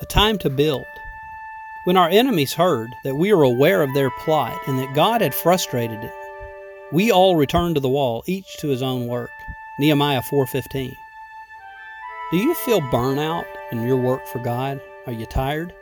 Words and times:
A 0.00 0.06
time 0.06 0.38
to 0.38 0.50
build. 0.50 0.86
When 1.82 1.96
our 1.96 2.08
enemies 2.08 2.54
heard 2.54 2.94
that 3.02 3.16
we 3.16 3.32
were 3.32 3.42
aware 3.42 3.82
of 3.82 3.92
their 3.94 4.10
plot 4.10 4.56
and 4.68 4.78
that 4.78 4.94
God 4.94 5.20
had 5.20 5.34
frustrated 5.34 6.04
it, 6.04 6.14
we 6.92 7.10
all 7.10 7.34
returned 7.34 7.74
to 7.74 7.80
the 7.80 7.88
wall, 7.88 8.22
each 8.24 8.58
to 8.58 8.68
his 8.68 8.80
own 8.80 9.08
work. 9.08 9.32
Nehemiah 9.80 10.22
4:15. 10.22 10.94
Do 12.30 12.36
you 12.36 12.54
feel 12.54 12.80
burnout 12.80 13.44
in 13.72 13.82
your 13.82 13.96
work 13.96 14.24
for 14.28 14.38
God? 14.38 14.80
Are 15.08 15.12
you 15.12 15.26
tired? 15.26 15.74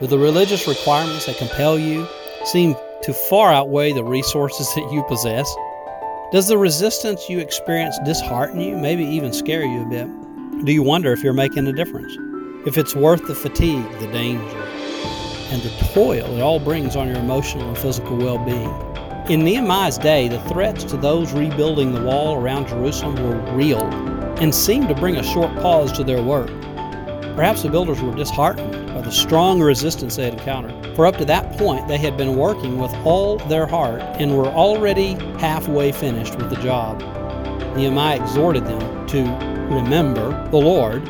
Do 0.00 0.08
the 0.08 0.18
religious 0.18 0.66
requirements 0.66 1.26
that 1.26 1.38
compel 1.38 1.78
you 1.78 2.08
seem 2.44 2.74
to 3.02 3.14
far 3.14 3.52
outweigh 3.52 3.92
the 3.92 4.02
resources 4.02 4.66
that 4.74 4.92
you 4.92 5.04
possess? 5.04 5.54
Does 6.32 6.48
the 6.48 6.58
resistance 6.58 7.30
you 7.30 7.38
experience 7.38 7.96
dishearten 8.04 8.60
you, 8.60 8.76
maybe 8.76 9.04
even 9.04 9.32
scare 9.32 9.64
you 9.64 9.82
a 9.82 9.88
bit? 9.88 10.64
Do 10.64 10.72
you 10.72 10.82
wonder 10.82 11.12
if 11.12 11.22
you're 11.22 11.32
making 11.32 11.68
a 11.68 11.72
difference? 11.72 12.16
If 12.64 12.78
it's 12.78 12.94
worth 12.94 13.26
the 13.26 13.34
fatigue, 13.34 13.90
the 13.98 14.06
danger, 14.06 14.62
and 15.50 15.60
the 15.62 15.70
toil 15.92 16.32
it 16.36 16.40
all 16.40 16.60
brings 16.60 16.94
on 16.94 17.08
your 17.08 17.16
emotional 17.16 17.66
and 17.66 17.76
physical 17.76 18.16
well 18.16 18.38
being? 18.38 18.70
In 19.28 19.44
Nehemiah's 19.44 19.98
day, 19.98 20.28
the 20.28 20.38
threats 20.42 20.84
to 20.84 20.96
those 20.96 21.32
rebuilding 21.32 21.92
the 21.92 22.02
wall 22.02 22.36
around 22.36 22.68
Jerusalem 22.68 23.16
were 23.16 23.56
real 23.56 23.82
and 24.38 24.54
seemed 24.54 24.86
to 24.90 24.94
bring 24.94 25.16
a 25.16 25.24
short 25.24 25.52
pause 25.56 25.90
to 25.92 26.04
their 26.04 26.22
work. 26.22 26.50
Perhaps 27.34 27.64
the 27.64 27.68
builders 27.68 28.00
were 28.00 28.14
disheartened 28.14 28.94
by 28.94 29.00
the 29.00 29.10
strong 29.10 29.60
resistance 29.60 30.14
they 30.14 30.26
had 30.26 30.34
encountered. 30.34 30.94
For 30.94 31.04
up 31.04 31.16
to 31.16 31.24
that 31.24 31.58
point, 31.58 31.88
they 31.88 31.98
had 31.98 32.16
been 32.16 32.36
working 32.36 32.78
with 32.78 32.94
all 33.04 33.38
their 33.38 33.66
heart 33.66 34.02
and 34.20 34.38
were 34.38 34.46
already 34.46 35.14
halfway 35.40 35.90
finished 35.90 36.36
with 36.36 36.48
the 36.48 36.62
job. 36.62 37.00
Nehemiah 37.76 38.22
exhorted 38.22 38.66
them 38.66 39.06
to 39.08 39.22
remember 39.74 40.48
the 40.50 40.58
Lord, 40.58 41.02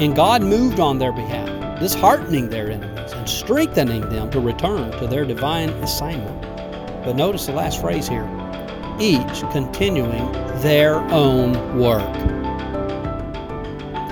and 0.00 0.16
God 0.16 0.42
moved 0.42 0.80
on 0.80 0.98
their 0.98 1.12
behalf, 1.12 1.80
disheartening 1.80 2.48
their 2.48 2.70
enemies 2.70 3.12
and 3.12 3.28
strengthening 3.28 4.08
them 4.08 4.30
to 4.30 4.40
return 4.40 4.90
to 4.98 5.06
their 5.06 5.24
divine 5.24 5.70
assignment. 5.70 6.40
But 7.04 7.16
notice 7.16 7.46
the 7.46 7.52
last 7.52 7.80
phrase 7.80 8.08
here 8.08 8.28
each 9.00 9.40
continuing 9.50 10.30
their 10.60 10.96
own 11.10 11.78
work. 11.78 12.12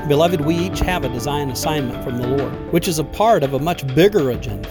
Beloved, 0.08 0.41
we 0.41 0.56
each 0.56 0.80
have 0.80 1.04
a 1.04 1.08
design 1.08 1.50
assignment 1.50 2.02
from 2.02 2.19
the 2.19 2.26
Lord, 2.26 2.72
which 2.72 2.88
is 2.88 2.98
a 2.98 3.04
part 3.04 3.42
of 3.42 3.54
a 3.54 3.58
much 3.58 3.86
bigger 3.94 4.30
agenda. 4.30 4.69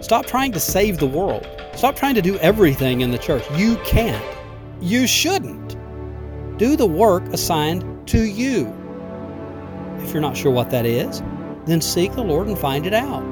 Stop 0.00 0.26
trying 0.26 0.52
to 0.52 0.60
save 0.60 0.98
the 0.98 1.06
world. 1.06 1.46
Stop 1.74 1.96
trying 1.96 2.14
to 2.14 2.22
do 2.22 2.38
everything 2.38 3.02
in 3.02 3.10
the 3.10 3.18
church. 3.18 3.44
You 3.56 3.76
can't. 3.84 4.24
You 4.80 5.06
shouldn't. 5.06 5.76
Do 6.58 6.76
the 6.76 6.86
work 6.86 7.24
assigned 7.28 8.08
to 8.08 8.24
you. 8.24 8.83
If 10.04 10.12
you're 10.12 10.20
not 10.20 10.36
sure 10.36 10.52
what 10.52 10.70
that 10.70 10.84
is, 10.84 11.22
then 11.64 11.80
seek 11.80 12.12
the 12.12 12.22
Lord 12.22 12.46
and 12.46 12.58
find 12.58 12.86
it 12.86 12.92
out. 12.92 13.24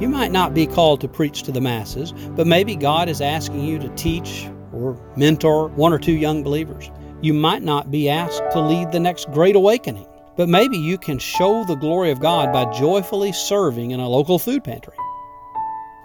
You 0.00 0.08
might 0.08 0.32
not 0.32 0.54
be 0.54 0.66
called 0.66 1.00
to 1.00 1.08
preach 1.08 1.44
to 1.44 1.52
the 1.52 1.60
masses, 1.60 2.12
but 2.12 2.46
maybe 2.46 2.76
God 2.76 3.08
is 3.08 3.20
asking 3.20 3.64
you 3.64 3.78
to 3.78 3.88
teach 3.90 4.48
or 4.72 5.00
mentor 5.16 5.68
one 5.68 5.92
or 5.92 5.98
two 5.98 6.12
young 6.12 6.42
believers. 6.42 6.90
You 7.20 7.34
might 7.34 7.62
not 7.62 7.90
be 7.90 8.08
asked 8.08 8.42
to 8.52 8.60
lead 8.60 8.92
the 8.92 9.00
next 9.00 9.30
great 9.32 9.56
awakening, 9.56 10.06
but 10.36 10.48
maybe 10.48 10.76
you 10.76 10.98
can 10.98 11.18
show 11.18 11.64
the 11.64 11.74
glory 11.74 12.10
of 12.10 12.20
God 12.20 12.52
by 12.52 12.70
joyfully 12.72 13.32
serving 13.32 13.92
in 13.92 14.00
a 14.00 14.08
local 14.08 14.38
food 14.38 14.62
pantry. 14.62 14.94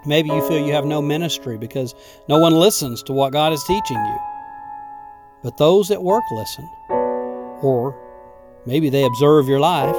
Maybe 0.06 0.28
you 0.28 0.46
feel 0.48 0.64
you 0.64 0.72
have 0.72 0.84
no 0.86 1.00
ministry 1.00 1.56
because 1.56 1.94
no 2.28 2.38
one 2.38 2.54
listens 2.54 3.02
to 3.04 3.12
what 3.12 3.32
God 3.32 3.52
is 3.52 3.62
teaching 3.64 3.96
you. 3.96 4.18
But 5.42 5.56
those 5.56 5.90
at 5.90 6.02
work 6.02 6.24
listen. 6.32 6.68
Or 7.62 7.96
maybe 8.66 8.90
they 8.90 9.04
observe 9.04 9.48
your 9.48 9.60
life, 9.60 9.96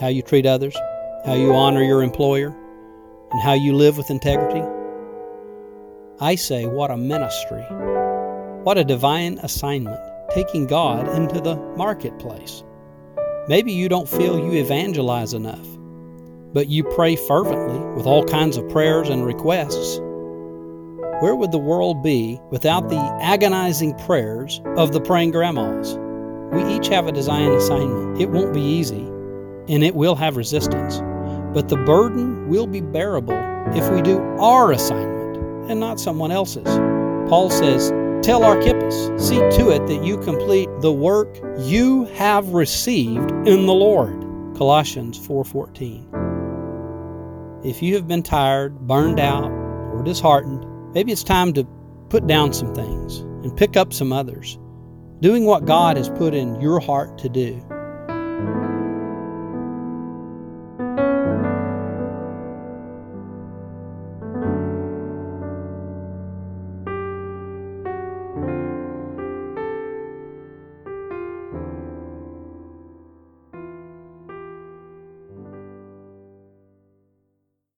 how 0.00 0.08
you 0.08 0.22
treat 0.22 0.46
others, 0.46 0.76
how 1.24 1.34
you 1.34 1.54
honor 1.54 1.82
your 1.82 2.02
employer, 2.02 2.54
and 3.30 3.42
how 3.42 3.52
you 3.52 3.74
live 3.74 3.96
with 3.96 4.10
integrity. 4.10 4.62
I 6.20 6.34
say, 6.34 6.66
what 6.66 6.90
a 6.90 6.96
ministry. 6.96 7.62
What 8.64 8.78
a 8.78 8.84
divine 8.84 9.38
assignment, 9.38 10.00
taking 10.34 10.66
God 10.66 11.08
into 11.16 11.40
the 11.40 11.56
marketplace. 11.76 12.64
Maybe 13.46 13.72
you 13.72 13.88
don't 13.88 14.08
feel 14.08 14.38
you 14.38 14.60
evangelize 14.60 15.32
enough, 15.32 15.66
but 16.52 16.68
you 16.68 16.84
pray 16.84 17.16
fervently 17.16 17.78
with 17.94 18.06
all 18.06 18.24
kinds 18.24 18.56
of 18.56 18.68
prayers 18.68 19.08
and 19.08 19.24
requests. 19.24 19.98
Where 21.20 21.34
would 21.34 21.52
the 21.52 21.58
world 21.58 22.02
be 22.02 22.40
without 22.50 22.88
the 22.88 22.98
agonizing 23.20 23.94
prayers 23.94 24.60
of 24.76 24.92
the 24.92 25.00
praying 25.00 25.32
grandmas? 25.32 25.98
We 26.52 26.64
each 26.74 26.88
have 26.88 27.06
a 27.06 27.12
design 27.12 27.52
assignment. 27.52 28.20
It 28.20 28.30
won't 28.30 28.54
be 28.54 28.62
easy, 28.62 29.04
and 29.68 29.82
it 29.82 29.94
will 29.94 30.14
have 30.14 30.36
resistance, 30.36 31.00
but 31.52 31.68
the 31.68 31.76
burden 31.76 32.48
will 32.48 32.66
be 32.66 32.80
bearable 32.80 33.38
if 33.74 33.90
we 33.90 34.02
do 34.02 34.18
our 34.38 34.72
assignment 34.72 35.36
and 35.70 35.80
not 35.80 36.00
someone 36.00 36.30
else's. 36.30 36.64
Paul 37.28 37.50
says, 37.50 37.92
Tell 38.22 38.42
Archippus, 38.42 39.10
see 39.16 39.36
to 39.36 39.70
it 39.70 39.86
that 39.86 40.02
you 40.02 40.18
complete 40.18 40.68
the 40.80 40.92
work 40.92 41.28
you 41.60 42.04
have 42.14 42.48
received 42.48 43.30
in 43.46 43.66
the 43.66 43.74
Lord. 43.74 44.24
Colossians 44.56 45.18
4:14. 45.18 46.04
If 47.64 47.80
you 47.82 47.94
have 47.94 48.08
been 48.08 48.22
tired, 48.22 48.86
burned 48.86 49.20
out, 49.20 49.50
or 49.92 50.02
disheartened, 50.02 50.66
maybe 50.94 51.12
it's 51.12 51.22
time 51.22 51.52
to 51.52 51.64
put 52.08 52.26
down 52.26 52.52
some 52.52 52.74
things 52.74 53.20
and 53.20 53.56
pick 53.56 53.76
up 53.76 53.92
some 53.92 54.12
others, 54.12 54.58
doing 55.20 55.44
what 55.44 55.64
God 55.64 55.96
has 55.96 56.08
put 56.08 56.34
in 56.34 56.60
your 56.60 56.80
heart 56.80 57.18
to 57.18 57.28
do. 57.28 57.60